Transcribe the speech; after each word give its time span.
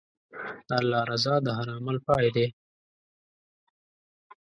د 0.67 0.69
الله 0.79 1.01
رضا 1.11 1.35
د 1.45 1.47
هر 1.57 1.67
عمل 1.77 1.97
پای 2.07 2.27
دی. 2.35 2.47